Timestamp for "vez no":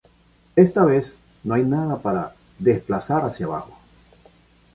0.83-1.53